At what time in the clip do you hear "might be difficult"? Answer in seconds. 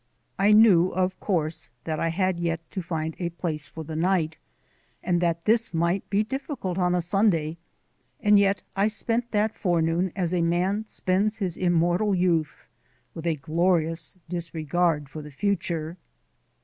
5.75-6.79